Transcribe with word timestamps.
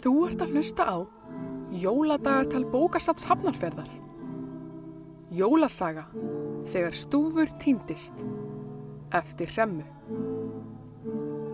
Þú 0.00 0.12
ert 0.30 0.40
að 0.40 0.54
hlusta 0.56 0.84
á 0.88 0.96
Jóladagatal 1.76 2.62
bókasaps 2.72 3.26
hafnarferðar. 3.28 3.90
Jólasaga 5.28 6.06
þegar 6.72 6.96
stúfur 6.96 7.52
týndist 7.60 8.24
eftir 9.12 9.52
hremmu. 9.52 9.84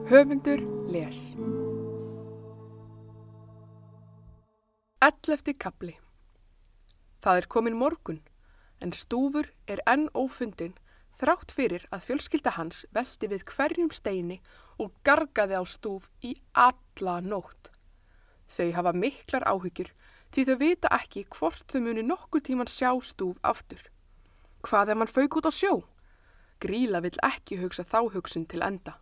Höfundur 0.06 0.62
les. 0.94 1.34
Ell 5.02 5.34
eftir 5.34 5.58
kapli. 5.58 5.98
Það 7.18 7.42
er 7.42 7.50
komin 7.50 7.76
morgun 7.82 8.22
en 8.78 8.94
stúfur 8.94 9.50
er 9.66 9.82
enn 9.90 10.06
ófundin 10.14 10.78
þrátt 11.18 11.50
fyrir 11.50 11.90
að 11.90 12.12
fjölskylda 12.12 12.54
hans 12.60 12.84
veldi 12.94 13.34
við 13.34 13.48
hverjum 13.50 13.90
steini 13.90 14.38
og 14.78 14.94
gargaði 15.02 15.58
á 15.58 15.64
stúf 15.66 16.12
í 16.22 16.38
alla 16.54 17.18
nótt. 17.26 17.72
Þau 18.48 18.70
hafa 18.76 18.92
miklar 18.94 19.46
áhyggjur 19.48 19.90
því 20.34 20.44
þau 20.48 20.56
vita 20.60 20.92
ekki 20.96 21.24
hvort 21.36 21.66
þau 21.72 21.80
muni 21.82 22.04
nokkur 22.06 22.42
tíman 22.46 22.70
sjá 22.70 22.90
stúf 23.02 23.38
aftur. 23.42 23.82
Hvað 24.66 24.92
ef 24.92 24.98
mann 25.00 25.12
fauk 25.12 25.38
út 25.38 25.48
á 25.48 25.52
sjó? 25.54 25.74
Gríla 26.60 27.02
vill 27.04 27.18
ekki 27.26 27.58
hugsa 27.60 27.84
þá 27.84 28.00
hugsun 28.14 28.46
til 28.48 28.64
enda. 28.64 28.96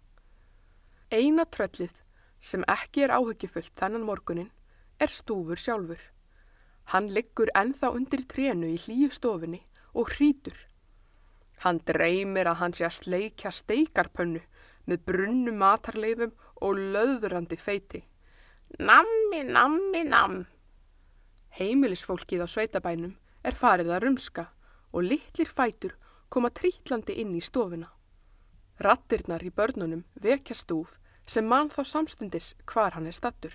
Eina 1.12 1.44
tröllið 1.46 2.02
sem 2.40 2.64
ekki 2.68 3.04
er 3.06 3.14
áhyggjufullt 3.14 3.72
þennan 3.78 4.06
morgunin 4.08 4.50
er 5.00 5.12
stúfur 5.12 5.60
sjálfur. 5.60 6.00
Hann 6.92 7.08
liggur 7.16 7.52
enþá 7.56 7.92
undir 7.96 8.24
trénu 8.28 8.68
í 8.74 8.80
hlýju 8.84 9.10
stofinni 9.14 9.62
og 9.94 10.10
hrítur. 10.16 10.56
Hann 11.64 11.80
dreymir 11.88 12.50
að 12.50 12.60
hann 12.60 12.74
sé 12.76 12.84
að 12.88 12.98
sleikja 12.98 13.52
steikarpönnu 13.54 14.42
með 14.90 15.04
brunnu 15.08 15.54
matarleifum 15.56 16.34
og 16.60 16.80
löðurandi 16.94 17.56
feiti. 17.60 18.02
Nammi, 18.78 19.44
nammi, 19.46 20.00
namm. 20.02 20.40
Heimilisfólkið 21.54 22.40
á 22.42 22.46
sveitabænum 22.50 23.12
er 23.46 23.54
farið 23.54 23.92
að 23.94 24.02
rumska 24.02 24.48
og 24.90 25.06
litlir 25.06 25.46
fætur 25.46 25.94
koma 26.26 26.50
trítlandi 26.50 27.14
inn 27.22 27.36
í 27.38 27.42
stofuna. 27.44 27.92
Rattirnar 28.82 29.46
í 29.46 29.52
börnunum 29.54 30.02
vekja 30.18 30.58
stúf 30.58 30.96
sem 31.22 31.46
mann 31.46 31.70
þá 31.70 31.84
samstundis 31.86 32.50
hvar 32.66 32.98
hann 32.98 33.06
er 33.06 33.14
stattur. 33.14 33.54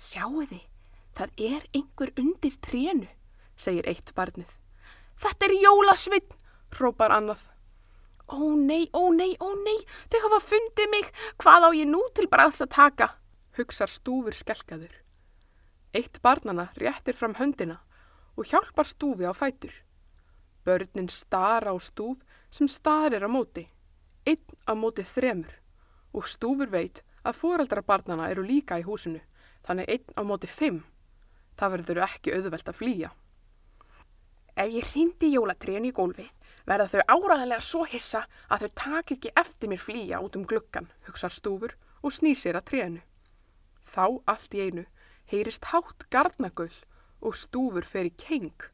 Sjáu 0.00 0.40
þið, 0.40 0.64
það 1.12 1.44
er 1.50 1.68
einhver 1.76 2.14
undir 2.16 2.56
trénu, 2.64 3.12
segir 3.60 3.84
eitt 3.92 4.16
barnið. 4.16 4.48
Þetta 5.20 5.50
er 5.50 5.58
jólasvinn, 5.60 6.36
hrópar 6.72 7.12
annað. 7.12 7.44
Ó 8.32 8.56
nei, 8.56 8.88
ó 8.96 9.12
nei, 9.12 9.34
ó 9.36 9.52
nei, 9.52 9.78
þau 10.08 10.20
hafa 10.30 10.44
fundið 10.48 10.92
mig, 10.96 11.12
hvað 11.36 11.68
á 11.68 11.70
ég 11.76 11.92
nú 11.92 12.00
til 12.16 12.30
bræðs 12.32 12.64
að 12.64 12.72
taka? 12.72 13.12
Hugsar 13.58 13.90
stúfur 13.90 14.36
skelkaður. 14.36 14.94
Eitt 15.94 16.20
barnana 16.22 16.68
réttir 16.78 17.16
fram 17.18 17.34
höndina 17.38 17.80
og 18.38 18.46
hjálpar 18.46 18.86
stúfi 18.86 19.26
á 19.26 19.34
fætur. 19.34 19.74
Börnin 20.64 21.08
stara 21.10 21.74
á 21.74 21.76
stúf 21.82 22.22
sem 22.50 22.68
starir 22.68 23.24
á 23.24 23.30
móti, 23.30 23.66
einn 24.26 24.46
á 24.68 24.72
móti 24.78 25.02
þremur 25.02 25.54
og 26.14 26.28
stúfur 26.28 26.70
veit 26.70 27.02
að 27.24 27.38
foreldra 27.40 27.82
barnana 27.82 28.28
eru 28.30 28.44
líka 28.46 28.78
í 28.78 28.86
húsinu, 28.86 29.20
þannig 29.66 29.90
einn 29.90 30.14
á 30.16 30.22
móti 30.22 30.48
fimm. 30.48 30.84
Það 31.58 31.72
verður 31.74 32.04
ekki 32.06 32.34
auðvelt 32.36 32.70
að 32.70 32.78
flýja. 32.78 33.10
Ef 34.58 34.70
ég 34.74 34.86
hrindi 34.92 35.32
jólatrénu 35.34 35.90
í 35.90 35.94
gólfið, 35.94 36.30
verða 36.66 36.88
þau 36.92 37.02
áraðanlega 37.14 37.64
svo 37.64 37.84
hissa 37.88 38.24
að 38.48 38.66
þau 38.66 38.72
tak 38.82 39.12
ekki 39.16 39.34
eftir 39.34 39.70
mér 39.70 39.82
flýja 39.82 40.22
út 40.22 40.38
um 40.38 40.46
gluggan, 40.46 40.90
hugsar 41.06 41.34
stúfur 41.34 41.76
og 42.02 42.14
snýsir 42.14 42.58
að 42.58 42.68
trénu. 42.70 43.07
Þá 43.88 44.20
allt 44.28 44.54
í 44.54 44.62
einu 44.68 44.84
heyrist 45.32 45.70
hátt 45.72 46.06
gardnagull 46.12 46.74
og 47.24 47.36
stúfur 47.36 47.86
fer 47.88 48.08
í 48.08 48.12
keng. 48.16 48.68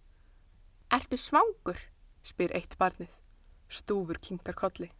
Ertu 0.92 1.18
svangur? 1.18 1.78
spyr 2.24 2.54
eitt 2.56 2.76
barnið. 2.80 3.12
Stúfur 3.68 4.18
kingar 4.22 4.56
kolli. 4.56 4.90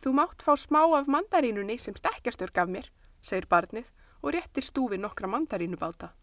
Þú 0.00 0.14
mátt 0.16 0.42
fá 0.44 0.54
smá 0.56 0.80
af 0.96 1.10
mandarínunni 1.12 1.76
sem 1.78 1.96
stekkjastur 1.96 2.52
gaf 2.56 2.70
mér, 2.72 2.86
segir 3.20 3.48
barnið 3.50 3.90
og 4.22 4.32
réttir 4.36 4.64
stúfi 4.64 4.96
nokkra 4.96 5.28
mandarínubáta. 5.28 6.14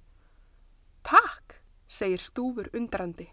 Takk, 1.05 1.59
segir 1.87 2.23
stúfur 2.23 2.71
undrandi. 2.73 3.27